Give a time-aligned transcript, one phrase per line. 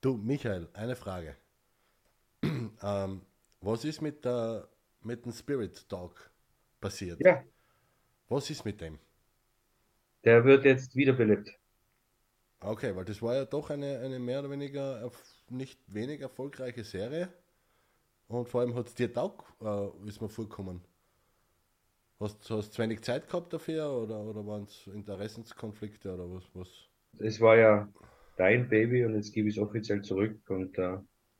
[0.00, 1.36] Du, Michael, eine Frage.
[2.82, 3.22] ähm,
[3.60, 4.68] was ist mit, der,
[5.02, 6.30] mit dem Spirit Dog
[6.80, 7.20] passiert?
[7.20, 7.44] Ja,
[8.28, 8.98] Was ist mit dem?
[10.24, 11.50] der wird jetzt wiederbelebt.
[12.60, 15.10] Okay, weil das war ja doch eine, eine mehr oder weniger
[15.48, 17.32] nicht wenig erfolgreiche Serie.
[18.28, 20.82] Und vor allem hat es dir taugt, äh, ist mir vorgekommen.
[22.20, 26.44] Hast du zu wenig Zeit gehabt dafür oder, oder waren es Interessenskonflikte oder was?
[26.54, 26.68] was?
[27.18, 27.88] Es war ja
[28.38, 30.98] dein Baby und jetzt gebe ich es offiziell zurück und äh,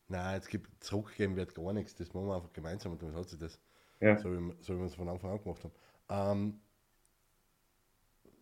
[0.08, 1.94] Nein, jetzt gibt zurückgeben wird gar nichts.
[1.94, 3.58] Das machen wir einfach gemeinsam und dann hat sich das,
[4.00, 5.74] ja, so wie, wir- so wie wir es von Anfang an gemacht haben.
[6.10, 6.60] Ähm,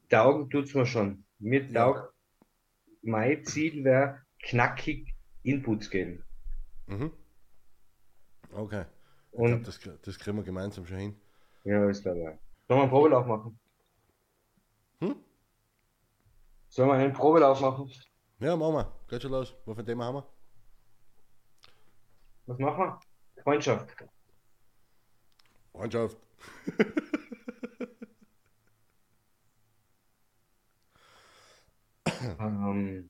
[0.08, 1.24] taugen tut's mir schon.
[1.38, 1.72] Mir Ja.
[1.72, 2.12] taugt,
[3.02, 6.24] mein Ziel wäre, knackig Inputs geben.
[6.88, 7.10] mhm.
[8.52, 8.84] Okay.
[9.38, 11.16] Ich glaube, Und das, das kriegen wir gemeinsam schon hin.
[11.64, 12.14] ja, ist klar.
[12.14, 12.38] Sollen
[12.68, 13.58] wir einen Probelauf machen?
[15.00, 15.12] Hm?
[16.68, 17.90] Sollen wir einen Probelauf machen?
[18.38, 18.92] Ja, machen wir.
[19.08, 19.54] Geht schon los.
[19.64, 20.26] Was für ein Thema haben wir?
[22.46, 23.00] Was machen wir?
[23.42, 23.96] Freundschaft.
[25.72, 26.18] Freundschaft.
[32.40, 33.08] Ähm,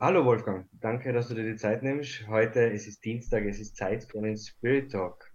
[0.00, 2.26] hallo Wolfgang, danke, dass du dir die Zeit nimmst.
[2.26, 5.30] Heute, es ist Dienstag, es ist Zeit für einen Spirit Talk.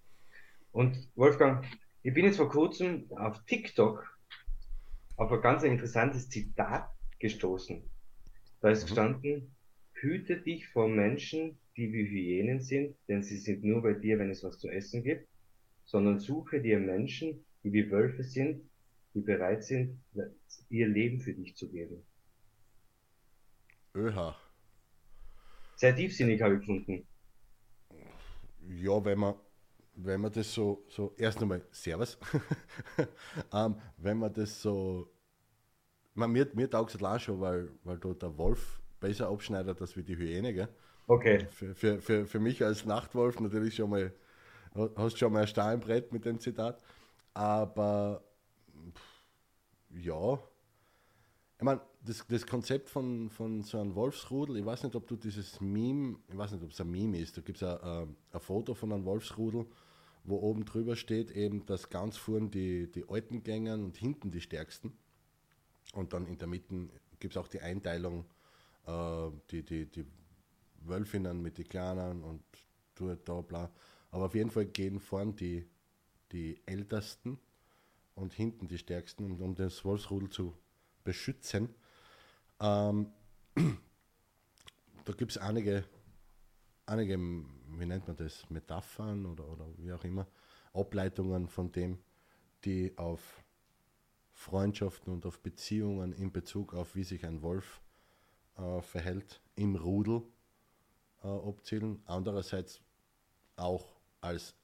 [0.71, 1.65] Und Wolfgang,
[2.01, 4.17] ich bin jetzt vor kurzem auf TikTok
[5.17, 6.89] auf ein ganz interessantes Zitat
[7.23, 7.89] gestoßen.
[8.61, 8.87] Da ist Mhm.
[8.87, 9.55] gestanden,
[9.93, 14.31] hüte dich vor Menschen, die wie Hyänen sind, denn sie sind nur bei dir, wenn
[14.31, 15.27] es was zu essen gibt,
[15.85, 18.69] sondern suche dir Menschen, die wie Wölfe sind,
[19.15, 20.03] die bereit sind,
[20.69, 22.05] ihr Leben für dich zu geben.
[23.95, 24.35] ÖH.
[25.75, 27.07] Sehr tiefsinnig habe ich gefunden.
[28.67, 29.35] Ja, wenn man,
[29.95, 32.17] wenn man das so, so erst einmal Servus,
[33.53, 35.12] ähm, wenn man das so,
[36.15, 39.95] man, mir, mir taugt es allein schon, weil, weil da der Wolf besser abschneidet als
[39.97, 40.69] wie die Hyäne, gell?
[41.07, 44.13] Okay, Für, für, für, für mich als Nachtwolf natürlich schon mal,
[44.95, 46.81] hast schon mal ein Stahlenbrett mit dem Zitat,
[47.33, 48.23] aber
[48.93, 50.39] pff, ja,
[51.57, 55.15] ich meine, das, das Konzept von, von so einem Wolfsrudel, ich weiß nicht, ob du
[55.15, 58.15] dieses Meme, ich weiß nicht, ob es ein Meme ist, da gibt es ein, ein,
[58.31, 59.65] ein Foto von einem Wolfsrudel,
[60.25, 64.41] wo oben drüber steht eben, dass ganz vorn die, die alten Gängern und hinten die
[64.41, 64.93] stärksten.
[65.93, 66.89] Und dann in der Mitte
[67.19, 68.25] gibt es auch die Einteilung,
[68.85, 70.05] äh, die, die, die
[70.81, 72.43] Wölfinnen mit den Kleinen und
[73.25, 73.71] da bla.
[74.11, 75.65] Aber auf jeden Fall gehen vorn die,
[76.31, 77.39] die Ältesten
[78.15, 80.53] und hinten die Stärksten, um, um das Wolfsrudel zu
[81.03, 81.69] beschützen.
[82.59, 83.11] Ähm,
[85.05, 85.83] da gibt es einige,
[86.85, 90.27] einige, wie nennt man das, Metaphern oder, oder wie auch immer,
[90.73, 91.99] Ableitungen von dem,
[92.65, 93.42] die auf
[94.43, 97.81] Freundschaften und auf Beziehungen in Bezug auf, wie sich ein Wolf
[98.57, 100.23] äh, verhält, im Rudel
[101.23, 102.03] äh, abzielen.
[102.05, 102.81] Andererseits
[103.55, 104.55] auch als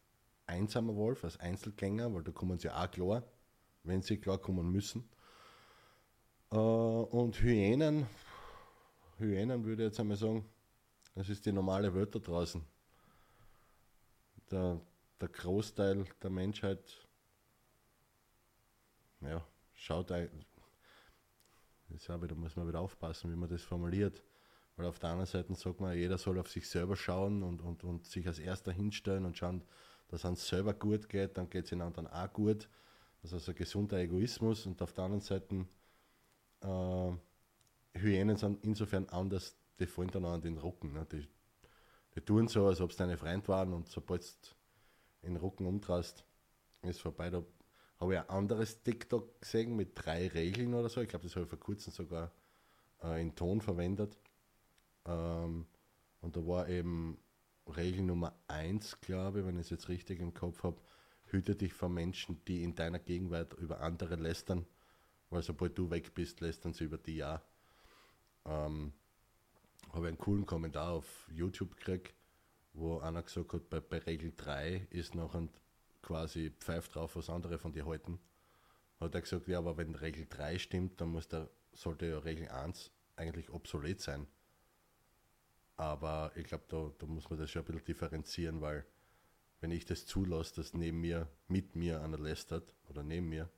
[0.47, 3.23] einsamer Wolf, als Einzelgänger, weil da kommen sie auch klar,
[3.83, 5.09] wenn sie klar kommen müssen.
[6.51, 8.05] Äh, und Hyänen,
[9.17, 10.45] Hyänen würde ich jetzt einmal sagen,
[11.15, 12.61] das ist die normale Welt da draußen.
[14.51, 14.81] Der,
[15.21, 17.07] der Großteil der Menschheit
[19.21, 19.45] ja,
[19.79, 20.11] schaut
[21.89, 24.23] das auch wieder, muss man wieder aufpassen, wie man das formuliert.
[24.75, 27.83] Weil auf der anderen Seite sagt man, jeder soll auf sich selber schauen und, und,
[27.83, 29.63] und sich als erster hinstellen und schauen,
[30.09, 32.69] dass es selber gut geht, dann geht es den anderen auch gut.
[33.21, 35.65] Das ist also ein gesunder Egoismus und auf der anderen Seite
[36.61, 37.11] äh,
[37.99, 40.93] Hyänen sind insofern anders, die fallen dann auch an den Rücken.
[40.93, 41.05] Ne?
[41.11, 41.27] Die,
[42.15, 45.65] die tun so, als ob es deine Freund waren und sobald du in den Rücken
[45.65, 46.23] umdrehst,
[46.83, 47.29] ist vorbei.
[47.29, 47.43] Da
[47.99, 51.01] habe ich ein anderes TikTok gesehen mit drei Regeln oder so.
[51.01, 52.31] Ich glaube, das habe ich vor kurzem sogar
[53.03, 54.17] äh, in Ton verwendet.
[55.05, 55.65] Ähm,
[56.21, 57.17] und da war eben
[57.67, 60.81] Regel Nummer eins, glaube ich, wenn ich es jetzt richtig im Kopf habe,
[61.25, 64.65] hüte dich vor Menschen, die in deiner Gegenwart über andere lästern,
[65.29, 67.41] weil sobald du weg bist, lästern sie über die auch.
[68.45, 68.93] Ähm,
[69.93, 72.13] habe einen coolen Kommentar auf YouTube gekriegt,
[72.73, 75.49] wo einer gesagt hat, bei, bei Regel 3 ist noch ein
[76.09, 78.19] quasi pfeift drauf, was andere von dir halten.
[78.99, 82.49] Hat er gesagt, ja, aber wenn Regel 3 stimmt, dann muss der, sollte ja Regel
[82.49, 84.27] 1 eigentlich obsolet sein.
[85.77, 88.85] Aber ich glaube, da, da muss man das schon ein bisschen differenzieren, weil
[89.61, 93.49] wenn ich das zulasse, dass neben mir, mit mir einer lästert oder neben mir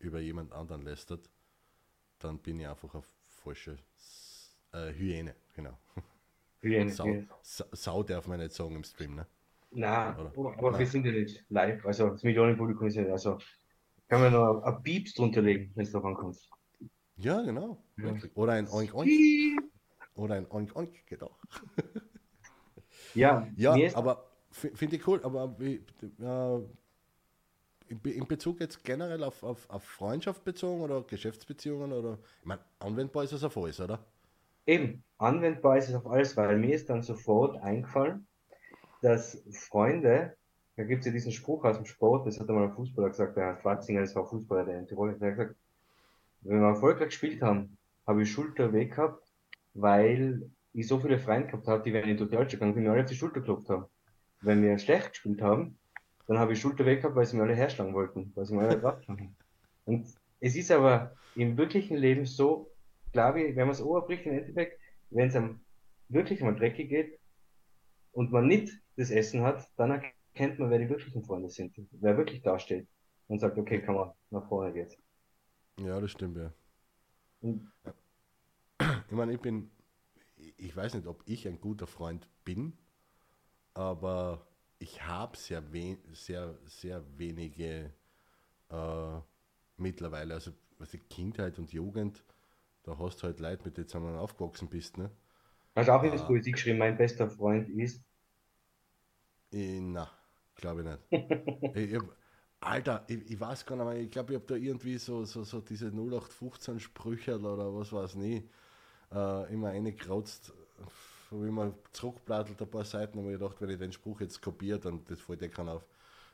[0.00, 1.30] über jemand anderen lästert,
[2.20, 3.78] dann bin ich einfach eine falsche
[4.72, 5.78] äh, Hyäne, genau.
[6.62, 7.24] Hyäne, Sau.
[7.42, 9.26] Sa- Sau darf man nicht sagen im Stream, ne?
[9.74, 10.52] Na, Oder?
[10.58, 10.80] aber, Nein.
[10.80, 13.38] wir sind ja nicht live, also das Millionenpublikum ist ja, also
[14.08, 16.36] kann man noch ein Pieps drunter legen, wenn es darauf ankommt.
[17.16, 17.82] Ja, genau.
[17.96, 18.14] Ja.
[18.34, 19.10] Oder ein Oink Oink.
[20.14, 21.38] Oder ein Oink Oink geht auch.
[23.14, 25.84] Ja, Ja, aber finde ich cool, aber wie,
[26.18, 26.60] äh,
[27.88, 33.24] in Bezug jetzt generell auf, auf, auf Freundschaft bezogen oder Geschäftsbeziehungen oder, ich meine, anwendbar
[33.24, 33.98] ist es auf alles, oder?
[34.66, 38.26] eben anwendbar ist es auf alles, weil mir ist dann sofort eingefallen,
[39.02, 40.36] dass Freunde,
[40.76, 43.36] da gibt es ja diesen Spruch aus dem Sport, das hat einmal ein Fußballer gesagt,
[43.36, 45.56] der Herr Schwarzinger, das war Fußballer, der in Tirol, der hat gesagt,
[46.42, 47.76] wenn wir erfolgreich gespielt haben,
[48.06, 49.22] habe ich Schulterweh gehabt,
[49.74, 52.92] weil ich so viele Freunde gehabt habe, die wären in die Deutsche gegangen, die mir
[52.92, 53.86] alle auf die Schulter geklopft haben.
[54.40, 55.78] Wenn wir schlecht gespielt haben,
[56.26, 58.80] dann habe ich Schulterweh gehabt, weil sie mir alle herschlagen wollten, weil sie mir alle
[58.80, 59.36] drauf haben.
[59.84, 60.06] Und
[60.40, 62.70] es ist aber im wirklichen Leben so,
[63.12, 65.60] glaube ich, wenn man es oberbricht, im Endeffekt, wenn es einem
[66.08, 67.18] wirklich mal dreckig geht
[68.12, 72.16] und man nicht das Essen hat, dann erkennt man, wer die wirklichen Freunde sind, wer
[72.16, 72.88] wirklich dasteht
[73.28, 74.98] und sagt, okay, kann man nach vorne jetzt.
[75.78, 76.52] Ja, das stimmt, ja.
[77.42, 77.72] Und
[79.10, 79.70] Ich meine, ich bin,
[80.36, 82.74] ich weiß nicht, ob ich ein guter Freund bin,
[83.74, 84.46] aber
[84.78, 87.92] ich habe sehr, we sehr, sehr wenige
[88.70, 89.20] äh,
[89.78, 90.34] mittlerweile.
[90.34, 92.24] Also, was die Kindheit und Jugend,
[92.84, 95.10] da hast du halt Leute, mit denen du zusammen aufgewachsen bist, ne?
[95.76, 96.24] Hast auch in das.
[96.24, 98.02] Poesie geschrieben, mein bester Freund ist.
[99.50, 100.08] Ich, na,
[100.56, 101.00] glaube ich nicht.
[101.90, 102.16] ich, hab-
[102.60, 105.44] Alter, ich, ich weiß gar nicht mehr, ich glaube, ich habe da irgendwie so, so,
[105.44, 108.48] so diese 0815 Sprüche oder was weiß nie,
[109.12, 110.52] äh, immer reingekratzt,
[111.30, 114.42] wo ich immer zurückblattelt ein paar Seiten, aber ich gedacht, wenn ich den Spruch jetzt
[114.42, 115.86] kopiere, dann das fällt eh keiner auf.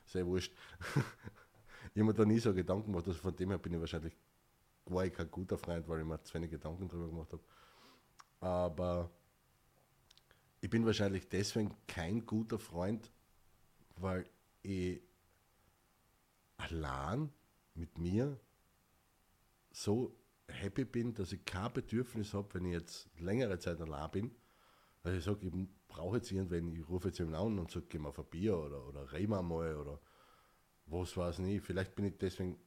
[0.05, 0.53] Sehr wurscht.
[1.93, 4.15] ich habe mir da nie so Gedanken gemacht, also von dem her bin ich wahrscheinlich
[4.87, 7.43] war ich kein guter Freund, weil ich mir zu wenig Gedanken drüber gemacht habe.
[8.41, 9.09] Aber
[10.61, 13.11] ich bin wahrscheinlich deswegen kein guter Freund,
[13.95, 14.25] weil
[14.61, 15.01] ich
[16.57, 17.31] allein
[17.75, 18.39] mit mir
[19.71, 20.15] so
[20.47, 24.35] happy bin, dass ich kein Bedürfnis habe, wenn ich jetzt längere Zeit allein bin.
[25.03, 27.97] Also ich sage, ich brauche jetzt irgendwen, ich rufe jetzt jemanden an und sage, geh
[27.97, 29.99] mal auf ein Bier oder, oder reden wir mal oder
[30.87, 31.63] was weiß nicht.
[31.63, 32.59] Vielleicht bin ich deswegen,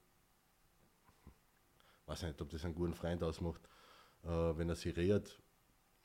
[2.06, 3.60] weiß nicht, ob das einen guten Freund ausmacht,
[4.22, 5.40] äh, wenn er sich redet.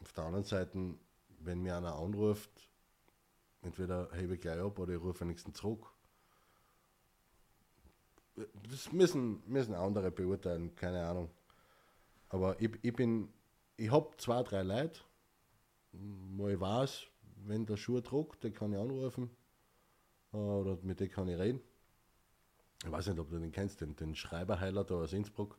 [0.01, 0.95] Auf der anderen Seite,
[1.37, 2.69] wenn mir einer anruft,
[3.61, 5.91] entweder hebe ich gleich ab oder ich rufe nächsten zurück.
[8.69, 11.29] Das müssen, müssen andere beurteilen, keine Ahnung.
[12.29, 13.29] Aber ich, ich bin,
[13.77, 15.01] ich habe zwei, drei Leute,
[15.91, 17.07] wo ich weiß,
[17.45, 19.29] wenn der Schuh druckt, den kann ich anrufen
[20.33, 21.61] äh, oder mit dem kann ich reden.
[22.83, 25.57] Ich weiß nicht, ob du den kennst, den, den Schreiberheiler da aus Innsbruck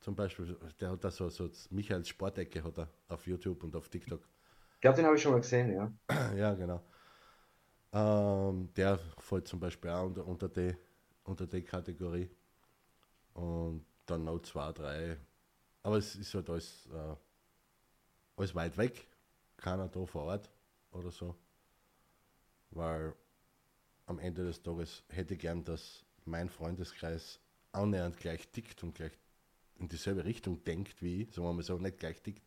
[0.00, 3.88] zum Beispiel, der hat da so, so Michaels Sportecke hat er auf YouTube und auf
[3.88, 4.22] TikTok.
[4.78, 5.92] Ich glaube, den habe ich schon mal gesehen, ja.
[6.36, 6.80] Ja, genau.
[7.92, 10.72] Ähm, der fällt zum Beispiel auch unter, unter, die,
[11.24, 12.30] unter die Kategorie.
[13.34, 15.16] Und dann noch zwei, drei.
[15.82, 17.16] Aber es ist halt alles, äh,
[18.36, 19.08] alles weit weg.
[19.56, 20.48] Keiner da vor Ort
[20.92, 21.34] oder so.
[22.70, 23.14] Weil
[24.06, 27.40] am Ende des Tages hätte ich gern, dass mein Freundeskreis
[27.72, 29.12] annähernd gleich tickt und gleich
[29.78, 32.42] in dieselbe Richtung denkt wie ich, sagen wir mal so, nicht gleich tickt,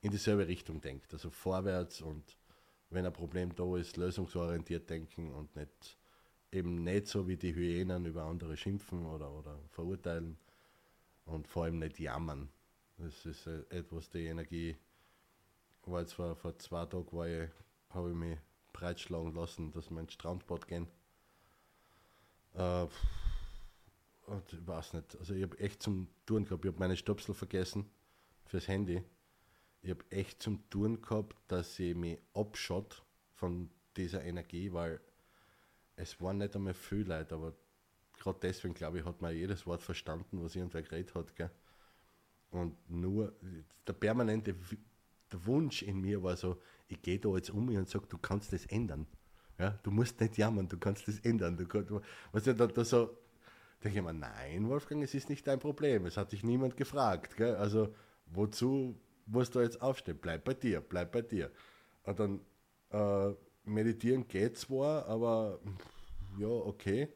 [0.00, 1.12] in dieselbe Richtung denkt.
[1.12, 2.36] Also vorwärts und
[2.90, 5.98] wenn ein Problem da ist, lösungsorientiert denken und nicht
[6.50, 10.38] eben nicht so wie die Hyänen über andere schimpfen oder, oder verurteilen
[11.26, 12.48] und vor allem nicht jammern.
[12.96, 14.76] Das ist äh, etwas, die Energie,
[15.84, 17.50] war jetzt vor, zwei Tagen,
[17.90, 18.38] habe ich mich
[18.72, 20.86] breitschlagen lassen, dass wir ins Strandbad gehen.
[22.54, 22.86] Äh,
[24.26, 27.34] und ich weiß nicht, also ich habe echt zum Touren gehabt, ich habe meine Stöpsel
[27.34, 27.88] vergessen
[28.44, 29.02] fürs Handy.
[29.82, 33.04] Ich habe echt zum Touren gehabt, dass ich mich abschott
[33.34, 35.00] von dieser Energie, weil
[35.96, 37.54] es waren nicht einmal viele Leute, aber
[38.18, 41.34] gerade deswegen, glaube ich, hat man jedes Wort verstanden, was irgendwer geredet hat.
[41.36, 41.50] Gell?
[42.50, 43.32] Und nur
[43.86, 44.54] der permanente
[45.32, 48.18] der Wunsch in mir war so, ich gehe da jetzt um mich und sage, du
[48.18, 49.06] kannst das ändern.
[49.58, 51.56] Ja, du musst nicht jammern, du kannst das ändern.
[51.56, 51.90] Du kannst,
[52.32, 53.18] was ja da, da so,
[53.82, 56.06] denke ich mir, nein, Wolfgang, es ist nicht dein Problem.
[56.06, 57.36] Es hat dich niemand gefragt.
[57.36, 57.56] Gell?
[57.56, 57.94] Also,
[58.26, 60.18] wozu musst du jetzt aufstehen?
[60.20, 61.50] Bleib bei dir, bleib bei dir.
[62.04, 62.40] Und dann
[62.90, 65.60] äh, meditieren geht zwar, aber
[66.38, 67.08] ja, okay.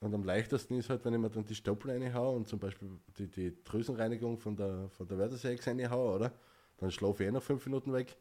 [0.00, 2.90] Und am leichtesten ist halt, wenn ich mir dann die Stoppel reinhaue und zum Beispiel
[3.18, 6.32] die, die Drüsenreinigung von der, von der Wörtersex reinhaue, oder?
[6.76, 8.16] Dann schlafe ich eh noch fünf Minuten weg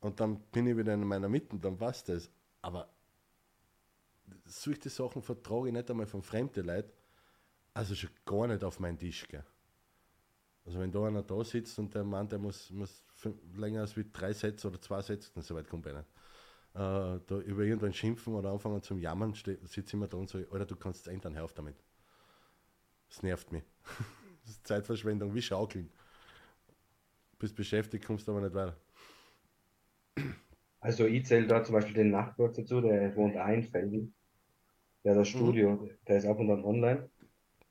[0.00, 2.30] und dann bin ich wieder in meiner Mitte, dann passt das.
[2.62, 2.88] Aber
[4.44, 6.92] solche Sachen vertrage ich nicht einmal von fremden Leuten,
[7.72, 9.28] also schon gar nicht auf meinen Tisch.
[9.28, 9.44] Gell?
[10.70, 13.02] Also wenn da einer da sitzt und der Mann, der muss, muss
[13.56, 16.08] länger als wie drei Sätze oder zwei Sätze, dann so weit kommt er nicht,
[16.74, 20.46] äh, da über irgendwann schimpfen oder anfangen zum Jammern, sitze ich immer da und sage,
[20.52, 21.74] Alter, du kannst es ändern, hör auf damit.
[23.08, 23.64] Das nervt mich.
[24.42, 25.90] das ist Zeitverschwendung, wie Schaukeln.
[27.40, 28.76] Bist beschäftigt, kommst aber nicht weiter.
[30.80, 34.14] Also ich zähle da zum Beispiel den Nachbar dazu, der wohnt Einfelden.
[35.04, 35.54] Der hat das Mhm.
[35.54, 37.10] Studio, der ist ab und an online.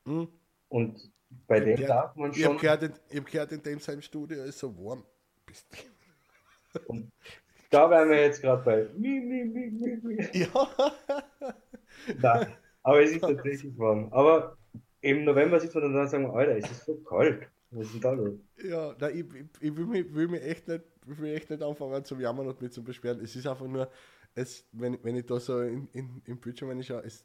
[0.05, 0.25] Hm?
[0.69, 1.11] Und
[1.47, 3.79] bei dem gehört- darf man Ich habe schon, gehört, in- ich hab gehört, in dem
[3.79, 5.03] seinem Studio ist so warm.
[5.45, 5.67] Bist
[7.71, 10.29] da wären wir jetzt gerade bei mi, mi, mi.
[10.33, 10.69] Ja.
[12.19, 14.11] Nein, aber es ist tatsächlich warm.
[14.11, 14.57] Aber
[15.01, 17.47] im November sitzt man dann da und sagen, Alter, es ist so kalt.
[17.71, 18.33] Was ist denn da los?
[18.63, 21.61] Ja, nein, ich, ich, ich will, mich, will mich echt nicht, will mich echt nicht
[21.61, 23.19] anfangen zu jammern und mich zu beschweren.
[23.21, 23.89] Es ist einfach nur,
[24.33, 27.23] es, wenn, wenn ich da so in, in, im Bildschirm schaue, es,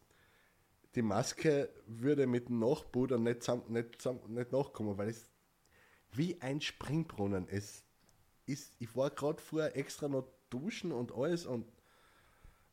[0.94, 5.28] die Maske würde mit dem Nachpudern nicht, zusammen, nicht, zusammen, nicht nachkommen, weil es
[6.12, 7.82] wie ein Springbrunnen es
[8.46, 8.72] ist.
[8.78, 11.66] Ich war gerade vorher extra noch duschen und alles und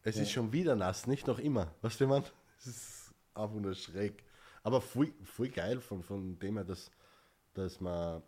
[0.03, 0.23] es Ja.
[0.23, 1.73] ist schon wieder nass, nicht noch immer.
[1.81, 2.23] Weißt du, man?
[2.59, 4.23] Es ist einfach nur schräg.
[4.63, 6.91] Aber voll, voll geil von, von dem her, dass,
[7.53, 8.21] dass wir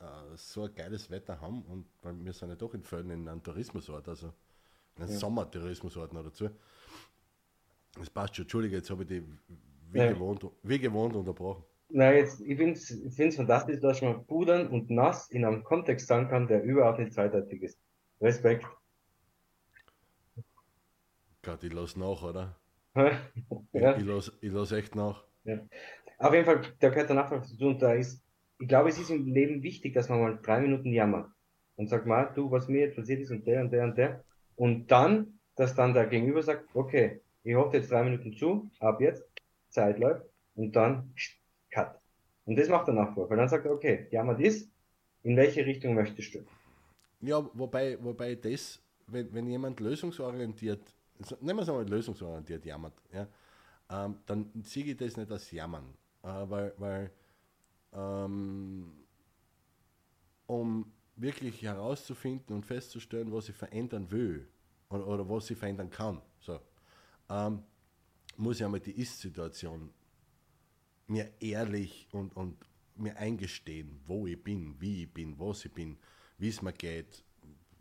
[0.00, 3.28] äh, so ein geiles Wetter haben und weil wir sind ja doch in Fällen in
[3.28, 4.32] einem Tourismusort, also
[4.96, 5.18] in einem Ja.
[5.18, 6.50] Sommertourismusort noch dazu.
[7.98, 9.22] Das passt schon, Entschuldige, jetzt habe ich die
[9.92, 10.12] wie, Ja.
[10.12, 11.64] gewohnt, wie gewohnt unterbrochen.
[11.88, 16.28] Na, jetzt, ich finde es fantastisch, dass man pudern und nass in einem Kontext sagen
[16.28, 17.78] kann, der überhaupt nicht zweideutig ist.
[18.20, 18.64] Respekt.
[21.42, 22.56] Gott, ich lasse nach, oder?
[23.72, 23.96] Ja.
[23.96, 25.24] Ich, ich lasse lass echt nach.
[26.18, 28.22] Auf jeden Fall, da gehört der Nachfrage dazu und da ist,
[28.58, 31.30] ich glaube, es ist im Leben wichtig, dass man mal drei Minuten jammert
[31.76, 34.24] und sagt mal, du, was mir jetzt passiert ist und der und der und der
[34.56, 39.00] und dann, dass dann der Gegenüber sagt, okay, ich hoffe jetzt drei Minuten zu, ab
[39.00, 39.24] jetzt,
[39.68, 41.14] Zeit läuft und dann
[41.70, 41.98] cut.
[42.44, 44.70] Und das macht der Nachbar, weil dann sagt er, okay, jammert ist,
[45.22, 46.40] in welche Richtung möchtest du?
[47.20, 50.80] Ja, wobei, wobei das, wenn, wenn jemand lösungsorientiert,
[51.40, 53.26] nehmen wir es einmal lösungsorientiert jammert, ja,
[53.90, 57.10] ähm, dann sehe ich das nicht als Jammern, äh, weil, weil
[57.92, 58.92] ähm,
[60.46, 64.48] um wirklich herauszufinden und festzustellen, was ich verändern will
[64.88, 66.58] oder, oder was ich verändern kann, so,
[67.30, 67.62] ähm,
[68.36, 69.90] muss ich einmal die Ist-Situation
[71.06, 72.56] mir ehrlich und, und
[72.96, 75.98] mir eingestehen, wo ich bin, wie ich bin, was ich bin,
[76.38, 77.24] wie es mir geht,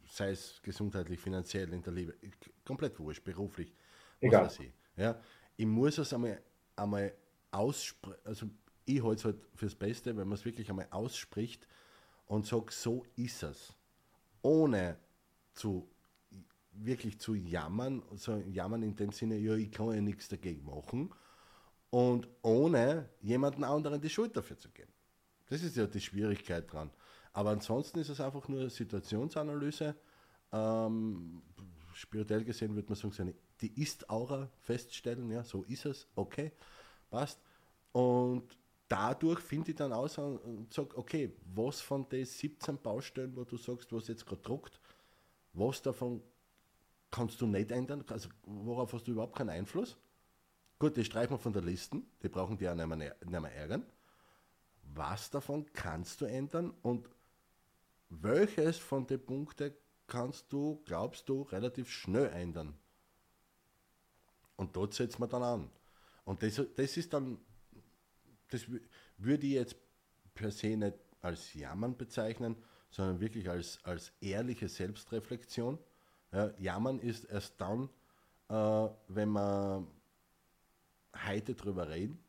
[0.07, 2.15] sei es gesundheitlich, finanziell, in der Liebe,
[2.65, 3.73] komplett wurscht, beruflich,
[4.21, 4.45] was Egal.
[4.45, 4.73] weiß ich.
[4.95, 5.21] Ja,
[5.55, 6.41] ich muss es einmal,
[6.75, 7.13] einmal
[7.51, 8.49] aussprechen, also
[8.85, 11.67] ich halte es halt fürs Beste, wenn man es wirklich einmal ausspricht
[12.25, 13.73] und sagt, so ist es,
[14.41, 14.97] ohne
[15.53, 15.87] zu
[16.83, 21.13] wirklich zu jammern, so jammern in dem Sinne, ja, ich kann ja nichts dagegen machen
[21.89, 24.91] und ohne jemanden anderen die Schuld dafür zu geben.
[25.47, 26.91] Das ist ja die Schwierigkeit dran.
[27.33, 29.95] Aber ansonsten ist es einfach nur Situationsanalyse.
[30.51, 31.41] Ähm,
[31.93, 36.51] spirituell gesehen würde man sagen, die Ist-Aura feststellen, ja, so ist es, okay,
[37.09, 37.41] passt.
[37.91, 38.57] Und
[38.87, 43.57] dadurch finde ich dann aus und sage, okay, was von den 17 Baustellen, wo du
[43.57, 44.79] sagst, was jetzt gerade druckt,
[45.53, 46.21] was davon
[47.11, 49.97] kannst du nicht ändern, also worauf hast du überhaupt keinen Einfluss?
[50.77, 53.55] Gut, die streichen wir von der Liste, die brauchen die auch nicht mehr, nicht mehr
[53.55, 53.85] ärgern.
[54.93, 57.09] Was davon kannst du ändern und
[58.09, 59.73] welches von den Punkten
[60.07, 62.75] kannst du, glaubst du, relativ schnell ändern?
[64.55, 65.69] Und dort setzt man dann an.
[66.25, 67.39] Und das, das ist dann,
[68.49, 68.81] das wü-
[69.17, 69.75] würde ich jetzt
[70.33, 72.55] per se nicht als Jammern bezeichnen,
[72.89, 75.77] sondern wirklich als, als ehrliche Selbstreflexion.
[76.31, 77.89] Ja, Jammern ist erst dann,
[78.49, 79.87] äh, wenn man
[81.27, 82.23] heute drüber reden,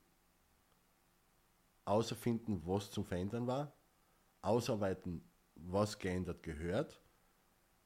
[1.84, 3.72] außerfinden, was zum Verändern war,
[4.40, 5.22] ausarbeiten,
[5.54, 7.00] was geändert gehört,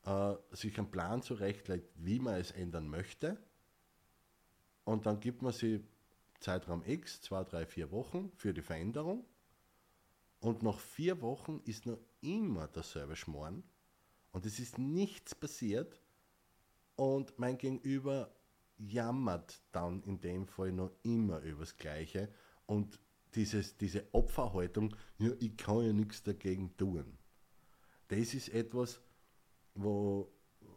[0.04, 3.36] äh, sich einen Plan zurechtlegt, wie man es ändern möchte.
[4.84, 5.84] Und dann gibt man sie
[6.38, 9.24] Zeitraum X, zwei, drei, vier Wochen für die Veränderung.
[10.40, 13.64] Und nach vier Wochen ist noch immer derselbe Schmoren
[14.30, 16.03] und es ist nichts passiert
[16.96, 18.30] und mein Gegenüber
[18.78, 22.32] jammert dann in dem Fall noch immer übers Gleiche
[22.66, 22.98] und
[23.34, 27.18] dieses, diese Opferhaltung, ja, ich kann ja nichts dagegen tun.
[28.08, 29.00] Das ist etwas,
[29.74, 30.30] wo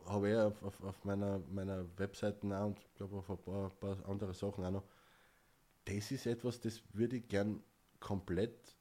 [0.05, 4.09] habe ich auf, auf, auf meiner, meiner Webseite auch und glaube auf ein paar, paar
[4.09, 4.83] andere Sachen auch noch.
[5.85, 7.63] Das ist etwas, das würde ich gern
[7.99, 8.75] komplett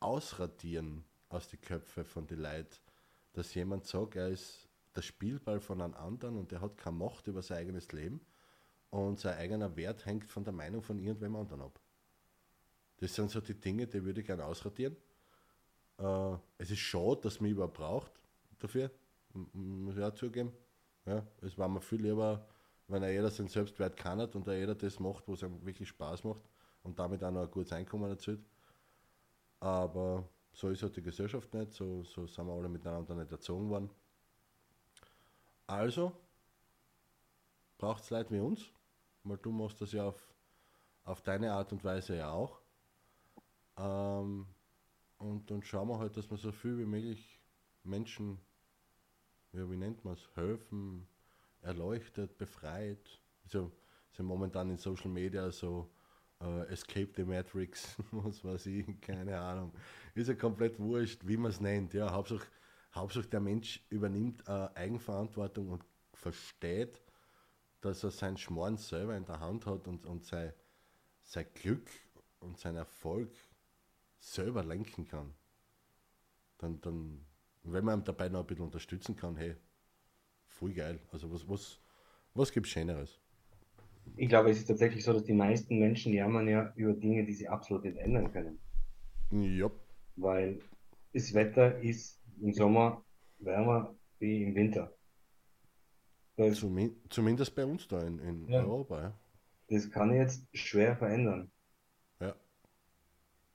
[0.00, 2.76] ausradieren aus den Köpfen von den Leuten,
[3.32, 7.26] dass jemand sagt, er ist der Spielball von einem anderen und der hat keine Macht
[7.26, 8.20] über sein eigenes Leben
[8.90, 11.80] und sein eigener Wert hängt von der Meinung von irgendwem anderen ab.
[12.98, 14.96] Das sind so die Dinge, die würde ich gerne ausradieren.
[15.98, 18.12] Äh, es ist schade, dass man überhaupt braucht
[18.58, 18.90] dafür,
[19.52, 20.52] muss ich auch zugeben.
[21.06, 22.46] Ja, es war mir viel lieber,
[22.88, 25.88] wenn er jeder seinen Selbstwert kann hat und er jeder das macht, was ihm wirklich
[25.88, 26.42] Spaß macht
[26.82, 28.40] und damit auch noch ein gutes Einkommen erzielt.
[29.60, 33.68] Aber so ist halt die Gesellschaft nicht, so, so sind wir alle miteinander nicht erzogen
[33.68, 33.90] worden.
[35.68, 36.12] Also
[37.76, 38.72] braucht es Leute wie uns,
[39.22, 40.34] weil du machst das ja auf,
[41.04, 42.60] auf deine Art und Weise ja auch.
[43.76, 44.46] Ähm,
[45.18, 47.38] und dann schauen wir halt, dass wir so viel wie möglich
[47.84, 48.40] Menschen,
[49.52, 51.06] ja, wie nennt man es, helfen,
[51.60, 53.20] erleuchtet, befreit.
[53.44, 53.70] Also
[54.12, 55.90] sind momentan in Social Media so
[56.42, 59.74] uh, Escape the Matrix, was weiß ich, keine Ahnung.
[60.14, 61.92] Ist ja komplett wurscht, wie man es nennt.
[61.92, 62.46] Ja, Hauptsache,
[62.94, 67.02] Hauptsache der Mensch übernimmt uh, Eigenverantwortung und versteht,
[67.80, 70.52] dass er sein Schmoren selber in der Hand hat und, und sein,
[71.22, 71.88] sein Glück
[72.40, 73.30] und sein Erfolg
[74.18, 75.32] selber lenken kann.
[76.58, 77.24] Dann, dann,
[77.62, 79.54] wenn man ihm dabei noch ein bisschen unterstützen kann, hey,
[80.46, 80.98] voll geil.
[81.12, 81.80] Also was, was,
[82.34, 83.20] was gibt es Schöneres?
[84.16, 87.34] Ich glaube, es ist tatsächlich so, dass die meisten Menschen jammern ja über Dinge, die
[87.34, 88.58] sie absolut nicht ändern können.
[89.30, 89.70] Ja.
[90.16, 90.60] Weil
[91.12, 93.04] das Wetter ist im Sommer
[93.38, 94.92] wärmer wie im Winter.
[96.36, 98.60] Das, Zumin zumindest bei uns da in, in ja.
[98.60, 99.02] Europa.
[99.02, 99.18] Ja.
[99.68, 101.50] Das kann ich jetzt schwer verändern.
[102.20, 102.34] Ja.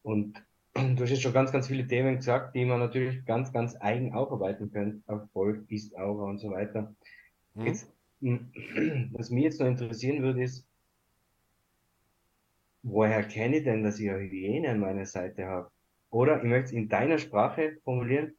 [0.02, 3.76] Und du hast jetzt schon ganz, ganz viele Themen gesagt, die man natürlich ganz, ganz
[3.78, 5.02] eigen aufarbeiten könnte.
[5.08, 6.94] Erfolg, ist Aura und so weiter.
[7.54, 7.66] Mhm.
[7.66, 7.94] Jetzt
[9.12, 10.66] was mich jetzt noch interessieren würde, ist,
[12.82, 15.70] woher kenne ich denn, dass ich eine Hygiene an meiner Seite habe?
[16.10, 18.34] Oder ich möchte es in deiner Sprache formulieren,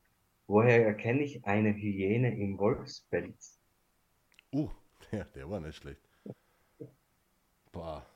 [0.46, 3.58] woher erkenne ich eine Hyäne im Wolfspelz?
[4.52, 4.70] Uh,
[5.12, 6.00] der, der war nicht schlecht.
[7.72, 8.06] Boah.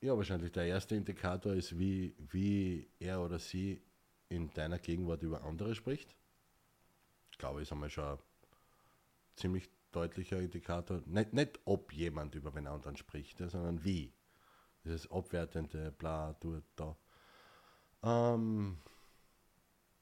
[0.00, 3.82] Ja, wahrscheinlich der erste Indikator ist, wie, wie er oder sie
[4.28, 6.14] in deiner Gegenwart über andere spricht.
[7.32, 8.18] Ich glaube, ist einmal schon
[9.36, 11.02] ziemlich deutlicher Indikator.
[11.06, 14.12] Nicht, nicht ob jemand über den anderen spricht, sondern wie.
[14.84, 16.96] Dieses abwertende, bla, du, da.
[18.02, 18.78] Ähm,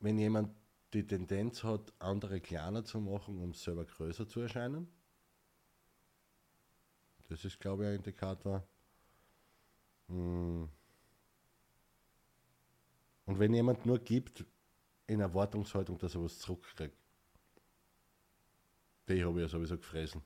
[0.07, 0.55] wenn jemand
[0.93, 4.87] die Tendenz hat, andere kleiner zu machen, um selber größer zu erscheinen,
[7.29, 8.63] das ist, glaube ich, ein Indikator.
[10.07, 10.69] Hm.
[13.25, 14.45] Und wenn jemand nur gibt,
[15.09, 16.97] in Erwartungshaltung, dass er was zurückkriegt,
[19.09, 20.23] die habe ich ja sowieso gefressen.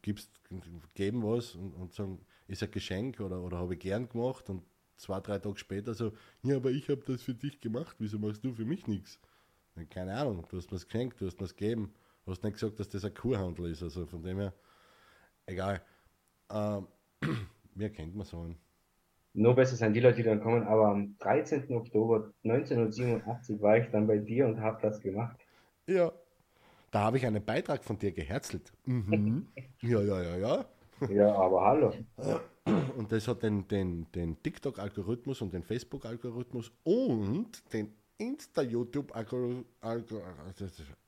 [0.00, 0.30] Gibst,
[0.94, 4.64] geben was und, und sagen, ist ein Geschenk oder, oder habe ich gern gemacht und
[5.00, 8.44] zwei, drei Tage später so, ja, aber ich habe das für dich gemacht, wieso machst
[8.44, 9.18] du für mich nichts?
[9.90, 11.92] Keine Ahnung, du hast mir es geschenkt, du hast mir es gegeben,
[12.24, 14.52] du hast nicht gesagt, dass das ein Kurhandel ist, also von dem her,
[15.46, 15.82] egal.
[16.50, 16.86] Ähm,
[17.74, 18.56] wer kennt man so einen?
[19.32, 21.72] Nur besser sind die Leute, die dann kommen, aber am 13.
[21.74, 25.38] Oktober 1987 war ich dann bei dir und habe das gemacht.
[25.86, 26.12] Ja,
[26.90, 28.72] da habe ich einen Beitrag von dir geherzelt.
[28.86, 29.46] Mhm.
[29.82, 30.66] Ja, ja, ja, ja.
[31.08, 31.94] Ja, aber hallo.
[32.96, 39.64] Und das hat den, den, den TikTok-Algorithmus und den Facebook-Algorithmus und den Insta-YouTube-Algorithmus,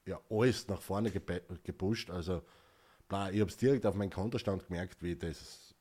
[0.07, 2.11] ja, alles nach vorne gepusht.
[2.11, 2.43] Also,
[3.09, 5.75] ich habe es direkt auf meinen Kontostand gemerkt, wie das,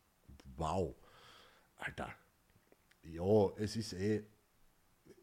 [0.58, 0.94] wow,
[1.78, 2.10] Alter.
[3.04, 4.24] Ja, es ist eh,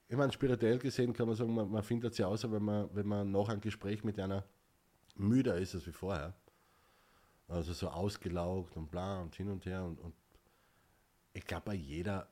[0.09, 2.89] ich meine, spirituell gesehen kann man sagen, man, man findet es ja außer, wenn man,
[2.95, 4.45] wenn man nach einem Gespräch mit einer
[5.17, 6.35] müder ist als wie vorher.
[7.49, 9.83] Also so ausgelaugt und bla und hin und her.
[9.83, 10.15] Und, und
[11.33, 12.29] ich glaube, jeder,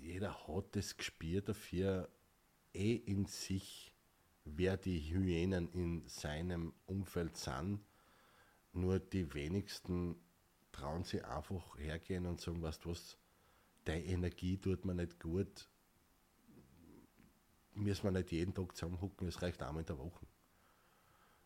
[0.00, 2.08] jeder hat das gespürt dafür,
[2.72, 3.94] eh in sich,
[4.44, 7.80] wer die Hyänen in seinem Umfeld sind.
[8.72, 10.16] Nur die wenigsten
[10.72, 13.18] trauen sich einfach hergehen und sagen, weißt du was,
[13.84, 15.68] deine Energie tut mir nicht gut.
[17.74, 20.26] Müssen wir nicht jeden Tag zusammenhucken, es reicht einmal in der Woche.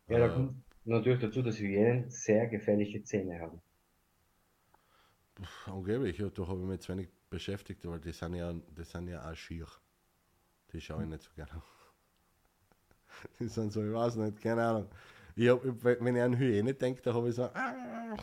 [0.09, 3.61] Ja, da kommt natürlich dazu, dass Hyänen sehr gefährliche Zähne haben.
[5.67, 9.09] Angeblich, ja, da habe ich mich zu wenig beschäftigt, weil die sind ja, die sind
[9.09, 9.67] ja auch schier.
[10.73, 11.63] Die schaue ich nicht so gerne.
[13.41, 14.91] Die sind so, ich weiß nicht, keine Ahnung.
[15.37, 18.17] Ich hab, wenn ich an Hyäne denke, da habe ich so, ah.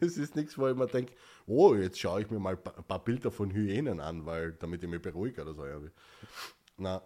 [0.00, 1.12] Das ist nichts, wo ich mir denke,
[1.46, 4.88] oh, jetzt schaue ich mir mal ein paar Bilder von Hyänen an, weil damit ich
[4.88, 5.64] mich beruhige oder so.
[6.78, 7.02] Na,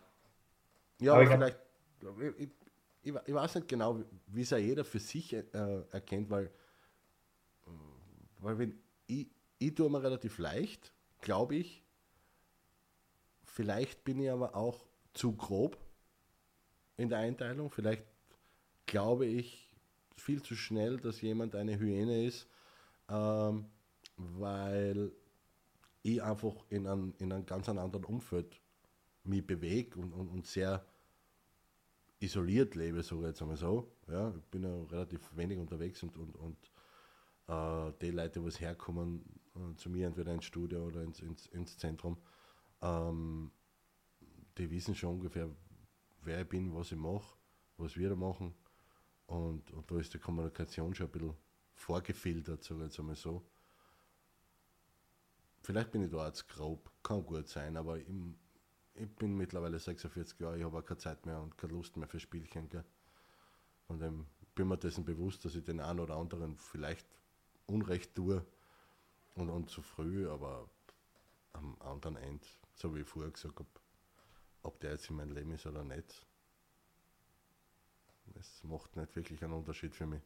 [1.01, 1.59] ja, aber, aber vielleicht
[2.01, 2.51] ich, ich,
[3.03, 5.45] ich, weiß nicht genau, wie es ja jeder für sich äh,
[5.91, 6.51] erkennt, weil,
[8.39, 11.83] weil wenn ich, ich tue mir relativ leicht, glaube ich,
[13.45, 15.79] vielleicht bin ich aber auch zu grob
[16.97, 18.05] in der Einteilung, vielleicht
[18.87, 19.75] glaube ich
[20.17, 22.47] viel zu schnell, dass jemand eine Hyäne ist,
[23.09, 23.67] ähm,
[24.17, 25.13] weil
[26.03, 28.61] ich einfach in einem, in einem ganz anderen Umfeld
[29.25, 30.85] mich bewege und, und, und sehr
[32.21, 33.91] isoliert lebe, sage ich jetzt einmal so.
[34.09, 36.57] Ja, ich bin ja relativ wenig unterwegs und, und, und
[37.49, 39.25] äh, die Leute, die herkommen
[39.57, 42.19] äh, zu mir, entweder ins Studio oder ins, ins, ins Zentrum,
[42.83, 43.51] ähm,
[44.59, 45.49] die wissen schon ungefähr,
[46.23, 47.35] wer ich bin, was ich mache,
[47.79, 48.55] was wir da machen.
[49.27, 51.35] Und, und da ist die Kommunikation schon ein bisschen
[51.73, 53.47] vorgefiltert, sage ich jetzt einmal so.
[55.63, 58.07] Vielleicht bin ich da jetzt grob, kann gut sein, aber ich,
[58.95, 62.09] ich bin mittlerweile 46 Jahre, ich habe auch keine Zeit mehr und keine Lust mehr
[62.09, 62.69] für Spielchen.
[62.69, 62.85] Gell?
[63.87, 67.07] Von dem bin mir dessen bewusst, dass ich den einen oder anderen vielleicht
[67.67, 68.45] Unrecht tue
[69.35, 70.69] und, und zu früh, aber
[71.53, 73.69] am anderen Ende, so wie ich vorher gesagt habe,
[74.63, 76.27] ob der jetzt in meinem Leben ist oder nicht,
[78.35, 80.23] das macht nicht wirklich einen Unterschied für mich.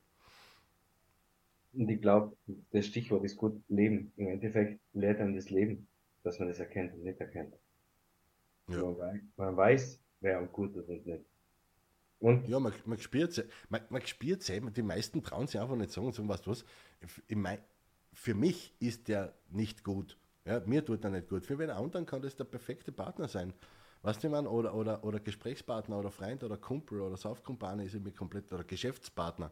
[1.73, 2.37] Und ich glaube,
[2.71, 4.13] das Stichwort ist gut Leben.
[4.17, 5.89] Im Endeffekt lehrt einem das Leben,
[6.23, 7.55] dass man das erkennt und nicht erkennt.
[8.69, 8.79] Ja.
[8.79, 11.25] Man, weiß, man weiß, wer am gut ist und nicht.
[12.21, 13.45] Und ja, man, man spürt es.
[13.69, 16.51] Man, man spürt es die meisten trauen sich einfach nicht sagen und sagen, weißt du
[16.53, 16.65] was,
[17.29, 17.59] mein,
[18.13, 20.17] für mich ist der nicht gut.
[20.47, 21.45] Ja, mir tut er nicht gut.
[21.47, 23.53] Für wen anderen kann das der perfekte Partner sein.
[24.03, 28.13] Weißt du, man, oder, oder, oder Gesprächspartner oder Freund oder Kumpel oder Saufkumpane ist mir
[28.13, 29.51] komplett, oder Geschäftspartner.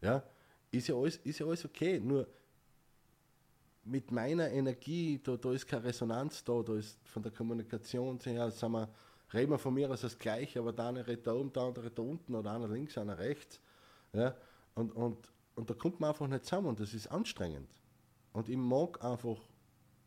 [0.00, 0.22] Ja,
[0.72, 2.00] ist ja alles, ist ja alles okay.
[2.00, 2.26] Nur
[3.84, 8.50] mit meiner Energie, da, da ist keine Resonanz da, da ist von der Kommunikation her,
[8.50, 8.88] sind wir,
[9.32, 11.90] reden wir von mir aus das Gleiche, aber der eine redet da oben, der andere
[11.90, 13.60] da unten oder einer links, einer rechts.
[14.12, 14.34] Ja,
[14.74, 17.68] und, und, und da kommt man einfach nicht zusammen und das ist anstrengend.
[18.32, 19.38] Und ich mag einfach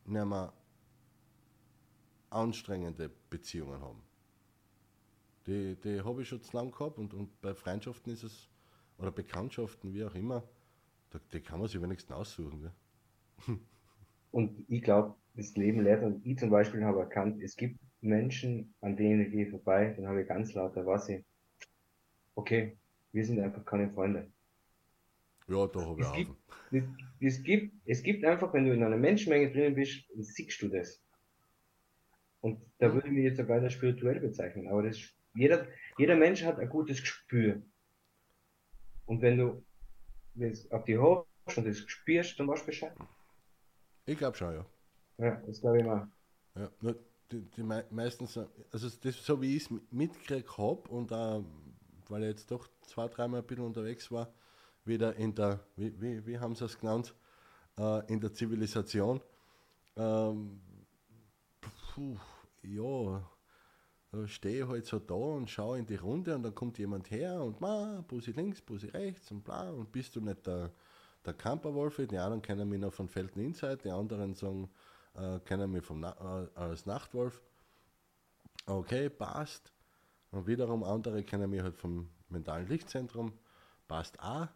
[0.06, 0.54] nicht mehr
[2.30, 4.02] anstrengende Beziehungen haben.
[5.46, 8.50] Die, die habe ich schon zu lange gehabt und, und bei Freundschaften ist es,
[8.98, 10.44] oder Bekanntschaften, wie auch immer,
[11.10, 12.62] da, die kann man sich wenigstens aussuchen.
[12.62, 12.74] Gell?
[14.32, 18.73] Und ich glaube, das Leben lehrt, und ich zum Beispiel habe erkannt, es gibt Menschen,
[18.82, 21.23] an denen ich gehe vorbei, dann habe ich ganz lauter was ich,
[22.36, 22.78] okay,
[23.12, 24.32] wir sind einfach keine Freunde.
[25.47, 26.28] Ja, da habe ich es
[26.71, 26.84] es,
[27.19, 31.02] es, gibt, es gibt einfach, wenn du in einer Menschenmenge drinnen bist, siehst du das.
[32.41, 34.67] Und da würde ich mich jetzt sogar als spirituell bezeichnen.
[34.67, 35.00] Aber das,
[35.34, 37.62] jeder, jeder Mensch hat ein gutes Gespür.
[39.06, 39.63] Und wenn du
[40.69, 42.93] auf die Hoch und das spürst, dann weißt du Bescheid.
[44.08, 44.65] Ich glaube schon, ja.
[45.20, 46.08] Ja, das glaube ich mal.
[46.56, 46.96] Ja, nur
[47.32, 48.38] die, die meistens,
[48.72, 51.43] also das, so wie ich es mitgekriegt habe und auch,
[52.10, 54.34] weil ich jetzt doch zwei, dreimal ein bisschen unterwegs war,
[54.86, 57.13] wieder in der, wie, wie, wie haben sie es genannt,
[57.80, 59.22] äh, in der Zivilisation,
[59.98, 60.62] ähm,
[61.62, 62.17] puh,
[62.63, 63.24] ja,
[64.12, 67.12] da stehe ich halt so da und schaue in die Runde und dann kommt jemand
[67.12, 70.72] her und ma, Busi links, Busi rechts und bla und bist du nicht der,
[71.28, 74.70] der Camperwolf, die anderen kennen mich noch von Felden Inside, die anderen sagen,
[75.13, 76.16] äh, kennen mich vom Na
[76.56, 77.42] äh, als Nachtwolf.
[78.66, 79.72] Okay, passt.
[80.32, 83.34] Und wiederum andere kennen mich halt vom mentalen Lichtzentrum,
[83.88, 84.48] passt auch.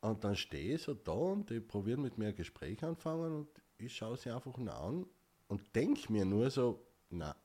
[0.00, 3.48] Und dann stehe ich so da und die probieren mit mir ein Gespräch anfangen und
[3.78, 5.06] ich schaue sie einfach nur an
[5.48, 7.36] und denke mir nur so, na,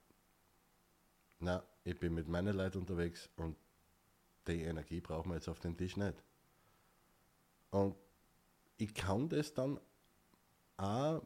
[1.39, 3.55] na, ich bin mit meinen Leuten unterwegs und
[4.47, 6.23] die Energie brauchen wir jetzt auf den Tisch nicht.
[7.69, 7.95] Und
[8.77, 9.79] ich kann das dann
[10.77, 11.21] auch,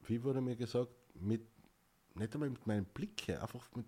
[0.00, 1.42] wie wurde mir gesagt, mit,
[2.14, 3.86] nicht einmal mit meinen Blicken, einfach mit,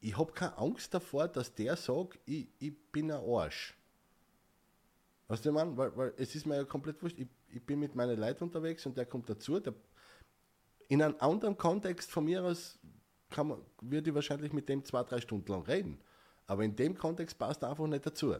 [0.00, 3.76] ich habe keine Angst davor, dass der sagt, ich, ich bin ein Arsch.
[5.28, 7.94] Weißt du, man, weil, weil es ist mir ja komplett wurscht, ich, ich bin mit
[7.94, 9.74] meinen Leuten unterwegs und der kommt dazu, der
[10.88, 12.78] in einem anderen Kontext von mir aus
[13.30, 16.00] kann man, würde ich wahrscheinlich mit dem zwei, drei Stunden lang reden.
[16.46, 18.36] Aber in dem Kontext passt er einfach nicht dazu.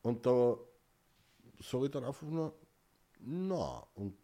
[0.00, 0.56] Und da
[1.60, 2.54] sage ich dann einfach nur,
[3.20, 4.16] na, und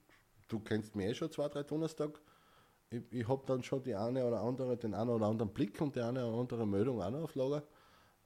[0.48, 2.20] du kennst mich eh schon zwei, drei Donnerstag.
[2.90, 5.96] Ich, ich habe dann schon die eine oder andere, den einen oder anderen Blick und
[5.96, 7.62] die eine oder andere Meldung auch noch auf Lager,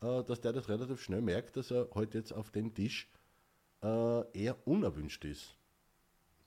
[0.02, 3.10] äh, dass der das relativ schnell merkt, dass er heute halt jetzt auf dem Tisch
[3.82, 5.56] äh, eher unerwünscht ist.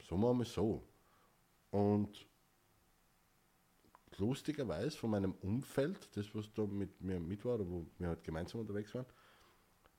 [0.08, 0.84] So machen wir so.
[1.72, 2.28] Und
[4.18, 8.24] lustigerweise von meinem Umfeld, das was da mit mir mit war, oder wo wir halt
[8.24, 9.06] gemeinsam unterwegs waren,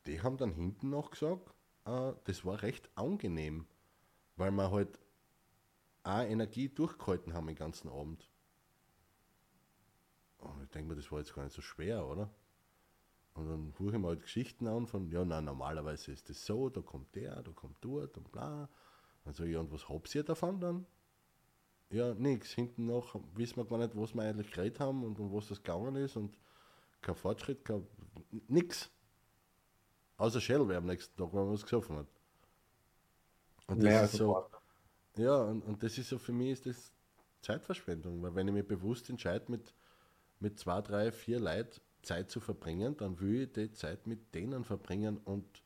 [0.07, 1.54] die haben dann hinten noch gesagt,
[1.85, 3.67] das war recht angenehm,
[4.37, 4.99] weil wir halt
[6.03, 8.29] auch Energie durchgehalten haben den ganzen Abend.
[10.39, 12.31] Und ich denke mir, das war jetzt gar nicht so schwer, oder?
[13.35, 16.69] Und dann höre ich mir halt Geschichten an von, ja, na, normalerweise ist das so,
[16.69, 18.69] da kommt der, da kommt dort und bla.
[19.25, 20.87] Also, ja, und was habt ihr davon dann?
[21.91, 22.53] Ja, nichts.
[22.53, 25.63] Hinten noch wissen wir gar nicht, was wir eigentlich geredet haben und um was das
[25.63, 26.39] gegangen ist und
[27.01, 27.87] kein Fortschritt, kein,
[28.49, 28.91] nix.
[30.25, 32.07] Außer Shell wäre am nächsten Tag, wenn man was gesoffen hat.
[33.67, 34.47] Und das naja, ist so,
[35.17, 36.93] ja, und, und das ist so für mich ist das
[37.41, 39.75] Zeitverschwendung, weil wenn ich mich bewusst entscheide, mit,
[40.41, 44.65] mit zwei, drei, vier Leuten Zeit zu verbringen, dann will ich die Zeit mit denen
[44.65, 45.63] verbringen und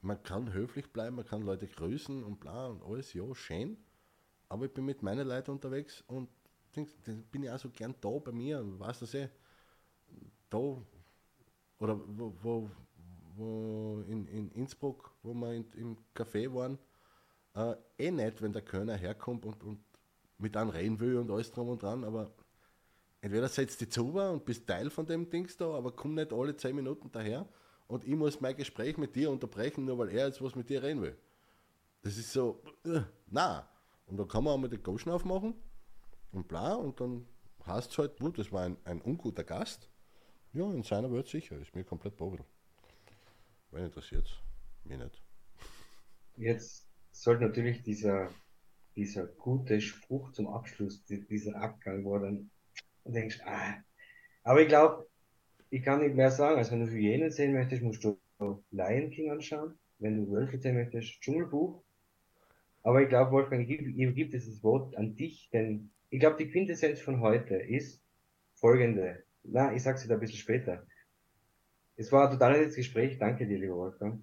[0.00, 3.76] man kann höflich bleiben, man kann Leute grüßen und bla und alles, ja, schön
[4.48, 6.28] aber ich bin mit meinen Leuten unterwegs und
[7.30, 9.28] bin ich auch so gern da bei mir, weißt du, eh,
[10.50, 10.58] da
[11.78, 12.70] oder wo, wo,
[13.36, 16.78] wo in, in Innsbruck, wo wir in, im Café waren,
[17.54, 19.80] äh, eh nett, wenn der Kölner herkommt und, und
[20.38, 22.30] mit einem reden will und alles drum und dran, aber
[23.20, 26.56] entweder setzt die zu und bist Teil von dem Dings da, aber komm nicht alle
[26.56, 27.48] 10 Minuten daher
[27.88, 30.82] und ich muss mein Gespräch mit dir unterbrechen, nur weil er jetzt was mit dir
[30.82, 31.16] reden will.
[32.02, 33.68] Das ist so, uh, na.
[34.06, 35.54] Und dann kann man auch mal den Goschen aufmachen
[36.32, 37.26] und bla und dann
[37.66, 39.88] heißt es halt, gut, das war ein, ein unguter Gast.
[40.52, 42.40] Ja, in seiner Welt sicher, ist mir komplett bobbel.
[43.76, 44.42] Wenn interessiert
[44.84, 45.22] mir nicht.
[46.38, 48.30] Jetzt sollte natürlich dieser,
[48.94, 52.50] dieser gute Spruch zum Abschluss, dieser Abgang, wo dann
[53.04, 53.74] denkst, ah.
[54.44, 55.06] Aber ich glaube,
[55.68, 56.56] ich kann nicht mehr sagen.
[56.56, 58.18] Also wenn du Hyänen sehen möchtest, musst du
[58.70, 59.78] Lion King anschauen.
[59.98, 61.82] Wenn du Wölfe sehen möchtest, Dschungelbuch.
[62.82, 67.00] Aber ich glaube, Wolfgang, ich übergebe dieses Wort an dich, denn ich glaube, die Quintessenz
[67.00, 68.00] von heute ist
[68.54, 69.24] folgende.
[69.42, 70.86] Na, ich sag's dir ein bisschen später.
[71.96, 73.18] Es war ein total nettes Gespräch.
[73.18, 74.22] Danke dir, lieber Wolfgang.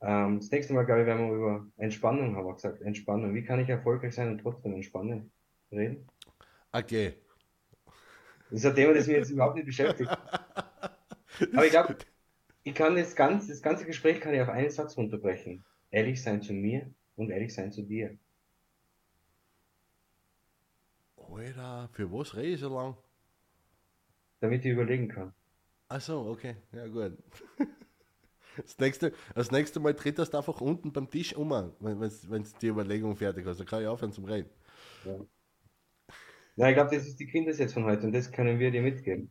[0.00, 2.82] Ähm, das nächste Mal, glaube ich, werden wir über Entspannung, haben wir gesagt.
[2.82, 3.34] Entspannung.
[3.34, 5.30] Wie kann ich erfolgreich sein und trotzdem entspannen?
[5.70, 6.06] Reden?
[6.70, 7.14] Okay.
[8.50, 10.10] Das ist ein Thema, das mich jetzt überhaupt nicht beschäftigt.
[11.54, 11.96] Aber ich glaube,
[12.62, 15.64] ich kann das ganze, das ganze Gespräch kann ich auf einen Satz runterbrechen.
[15.90, 18.16] Ehrlich sein zu mir und ehrlich sein zu dir.
[21.16, 22.96] Alter, für was rede ich so lang?
[24.40, 25.32] Damit ich überlegen kann.
[25.94, 27.18] Ach so, okay, ja gut.
[28.56, 31.48] Das nächste, das nächste Mal tritt das einfach unten beim Tisch um,
[31.80, 33.58] wenn, wenn die Überlegung fertig ist.
[33.58, 34.50] Dann kann ich aufhören zum Reden.
[35.06, 35.16] Ja.
[36.56, 39.30] Ja, ich glaube, das ist die Quintessenz von heute und das können wir dir mitgeben.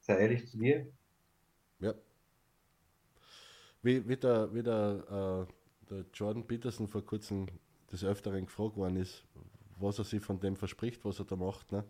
[0.00, 0.86] Sei ehrlich zu dir.
[1.78, 1.94] Ja.
[3.80, 7.46] Wie, wie der, wie der, äh, der Jordan Peterson vor kurzem
[7.90, 9.24] des Öfteren gefragt worden ist,
[9.78, 11.72] was er sich von dem verspricht, was er da macht.
[11.72, 11.84] Ne?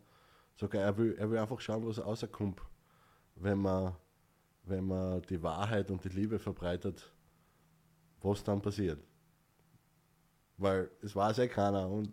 [0.55, 2.62] Sogar er will, er will einfach schauen, was rauskommt,
[3.37, 3.94] wenn man,
[4.64, 7.12] wenn man die Wahrheit und die Liebe verbreitet,
[8.20, 9.03] was dann passiert.
[10.59, 12.12] Weil es weiß ja keiner und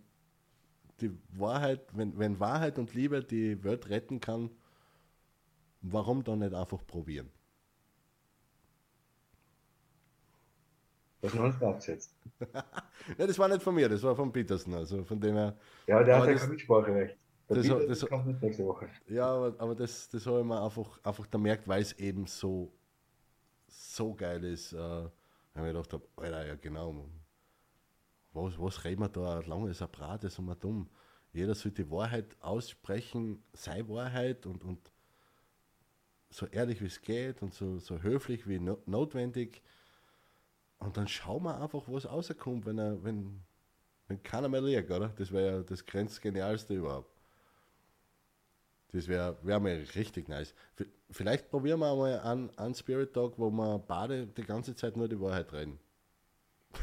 [1.00, 4.50] die Wahrheit, wenn, wenn Wahrheit und Liebe die Welt retten kann,
[5.82, 7.32] warum dann nicht einfach probieren?
[11.22, 12.14] Das noch nicht jetzt.
[13.18, 14.74] ja, das war nicht von mir, das war von Peterson.
[14.74, 15.58] Also von dem her.
[15.88, 17.18] Ja, der hat ja kein Mitspracherecht.
[17.48, 18.90] Das, das, das, kommt nicht nächste Woche.
[19.08, 22.26] Ja, aber, aber das, das habe ich mir einfach, einfach da merkt, weil es eben
[22.26, 22.72] so,
[23.68, 24.74] so geil ist.
[24.74, 25.12] Äh, habe
[25.56, 27.06] ich mir gedacht, Alter, ja genau,
[28.34, 29.40] was, was reden wir da?
[29.42, 30.90] Lange ist ein Brat, ist immer dumm.
[31.34, 34.92] Jeder soll die Wahrheit aussprechen, sei Wahrheit und, und
[36.30, 39.62] so ehrlich wie es geht und so, so höflich wie no, notwendig.
[40.80, 43.42] Und dann schauen wir einfach, was rauskommt, wenn, er, wenn,
[44.08, 45.10] wenn keiner mehr liegt, oder?
[45.10, 47.13] Das wäre ja das grenzgenialste überhaupt.
[48.94, 50.54] Das wäre wär mir richtig nice.
[51.10, 55.10] Vielleicht probieren wir einmal einen, einen Spirit Talk, wo wir beide die ganze Zeit nur
[55.10, 55.80] die Wahrheit reden.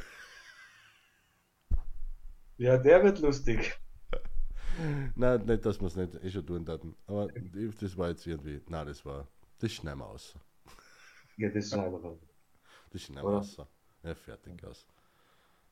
[2.58, 3.80] Ja, der wird lustig.
[5.14, 6.94] nein, nicht, dass wir es nicht eh schon tun hatten.
[7.06, 7.28] Aber
[7.80, 8.60] das war jetzt irgendwie.
[8.68, 9.26] Nein, das war.
[9.58, 10.34] Das schneiden wir aus.
[11.38, 12.18] Ja, das schneiden wir raus.
[12.90, 13.56] Das schneiden wir aus.
[14.02, 14.86] Ja, fertig aus.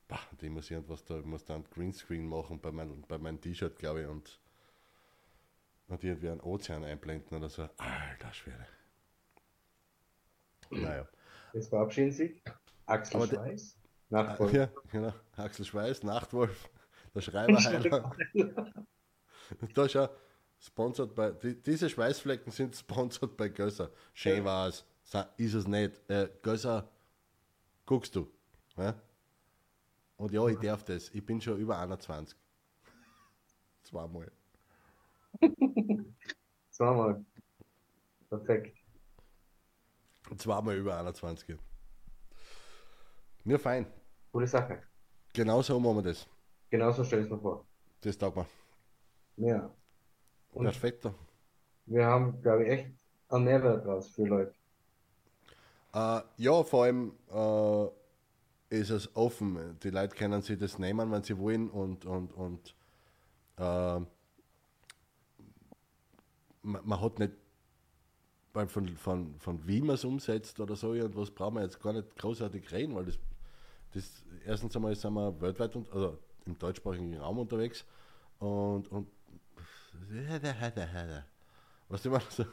[0.07, 3.77] Bah, die muss irgendwas da, ich muss dann Greenscreen machen bei meinem bei mein T-Shirt,
[3.77, 4.39] glaube ich, und,
[5.89, 7.67] und irgendwie einen Ozean einblenden oder so.
[7.77, 8.67] Alter Schwede.
[10.69, 11.07] Naja.
[11.53, 12.41] Jetzt verabschieden Sie.
[12.85, 13.75] Axel Schweiß.
[14.09, 14.53] Nachtwolf.
[14.53, 15.13] Ja, genau.
[15.35, 16.69] Axel Schweiß, Nachtwolf.
[17.13, 18.15] Der Schreiberheiler.
[19.73, 20.09] da ist ja
[20.59, 23.91] sponsored bei, die, diese Schweißflecken sind sponsored bei Gösser.
[24.13, 24.85] Schön war es,
[25.37, 25.99] ist es nicht.
[26.07, 26.87] Äh, Gösser,
[27.85, 28.31] guckst du.
[28.77, 28.95] Ja?
[30.17, 31.09] Und ja, ich darf das.
[31.09, 32.37] Ich bin schon über 21.
[33.83, 34.31] Zweimal.
[36.79, 37.25] Zweimal.
[38.29, 38.77] Perfekt.
[40.37, 41.57] Zweimal über 21.
[43.43, 43.85] Ja, fein.
[44.31, 44.81] Gute Sache.
[45.33, 46.25] Genau so machen wir das.
[46.69, 47.65] Genauso stelle ich es mir vor.
[47.99, 48.45] Das taugt mir.
[49.35, 49.69] Ja.
[50.53, 51.11] Und Perfekt.
[51.85, 52.91] Wir haben, glaube ich, echt
[53.27, 54.53] einen Mehrwert draus für Leute.
[55.93, 57.89] Uh, ja, vor allem uh,
[58.69, 59.77] ist es offen.
[59.83, 62.73] Die Leute können sich das nehmen, wenn sie wollen und, und, und
[63.59, 64.05] uh,
[66.61, 67.33] man, man, hat nicht
[68.53, 72.15] von, von, von wie man es umsetzt oder so irgendwas braucht man jetzt gar nicht
[72.17, 73.19] großartig reden, weil das,
[73.93, 77.85] das erstens einmal sind wir weltweit und, also im deutschsprachigen Raum unterwegs
[78.39, 79.07] und, und
[81.89, 82.45] was ich meine, so,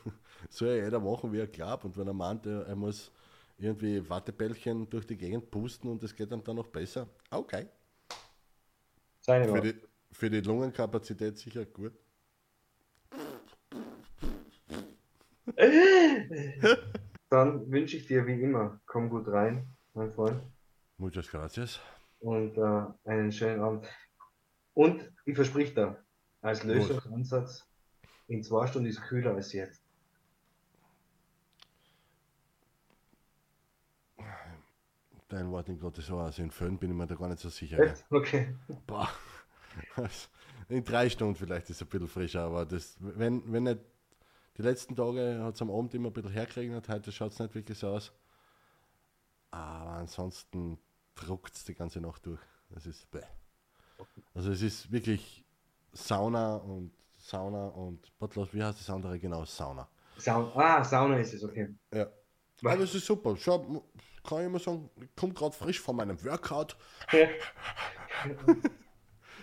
[0.49, 1.85] soll ja jeder machen, wie er glaubt.
[1.85, 3.13] Und wenn er meint, er, er muss
[3.59, 7.67] irgendwie Wattebällchen durch die Gegend pusten und es geht dann, dann noch besser, okay.
[9.21, 9.75] Seine für, die,
[10.13, 11.93] für die Lungenkapazität sicher gut.
[17.31, 20.43] Dann wünsche ich dir wie immer, komm gut rein, mein Freund.
[20.99, 21.81] Muchas gracias.
[22.21, 23.87] Und äh, einen schönen Abend.
[24.75, 25.97] Und ich versprich da,
[26.43, 27.67] als Lösungsansatz,
[28.29, 29.83] in zwei Stunden ist es kühler als jetzt.
[35.29, 37.49] Dein Wort in Gottes Ohr, also in Föhn bin ich mir da gar nicht so
[37.49, 37.79] sicher.
[37.79, 38.05] Echt?
[38.11, 38.55] Okay.
[40.69, 43.81] In drei Stunden vielleicht ist es ein bisschen frischer, aber das, wenn, wenn nicht,
[44.57, 47.55] die letzten Tage hat es am Abend immer ein bisschen hergeregnet, heute schaut es nicht
[47.55, 48.13] wirklich so aus.
[49.51, 50.79] Aber ansonsten
[51.15, 52.41] druckt es die ganze Nacht durch.
[52.71, 53.23] Das ist bäh.
[54.35, 55.45] Also es ist wirklich
[55.93, 59.45] Sauna und Sauna und Botlos, wie heißt das andere genau?
[59.45, 59.89] Sauna.
[60.19, 60.53] Sauna.
[60.55, 61.75] Ah, Sauna ist es, okay.
[61.93, 62.07] Ja.
[62.63, 63.37] Aber es ist super.
[63.37, 63.85] Schau,
[64.25, 66.77] kann ich immer sagen, ich komme gerade frisch von meinem Workout.
[67.13, 67.29] Ja.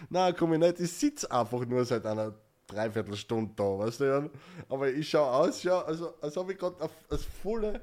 [0.10, 0.80] Nein, komm ich nicht.
[0.80, 2.34] Ich sitze einfach nur seit einer
[2.68, 4.30] Dreiviertelstunde da, weißt du, Jan?
[4.70, 7.82] Aber ich schaue aus, ja, also, als ob ich gerade das volle,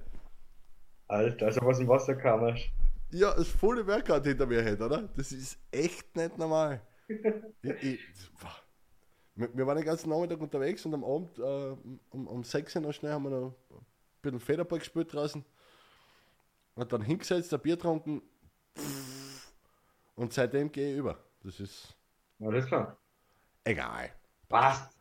[1.09, 2.41] Alter, also was im Wasser kam.
[2.43, 2.71] hast.
[3.11, 5.09] ja, das volle Workout hinter mir hätte, oder?
[5.17, 6.81] Das ist echt nicht normal.
[7.63, 8.01] ich, ich,
[9.35, 11.77] wir waren den ganzen Nachmittag unterwegs und am Abend äh,
[12.11, 13.85] um, um 6 Uhr noch schnell haben wir noch ein
[14.23, 15.45] bisschen Federball gespielt draußen.
[16.75, 18.23] Und dann hingesetzt, ein Bier getrunken.
[20.15, 21.19] Und seitdem gehe ich über.
[21.43, 21.97] Das ist
[22.41, 22.97] Alles klar.
[23.65, 24.11] egal.
[24.51, 24.99] Passt.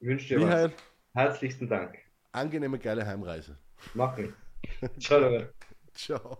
[0.00, 0.46] Ich wünsche dir was.
[0.46, 0.72] Michael,
[1.14, 1.98] Herzlichsten Dank.
[2.32, 3.56] angenehme, geile Heimreise.
[3.94, 4.30] Mach ich.
[4.98, 5.52] Ciao, Leute.
[5.94, 6.38] Ciao.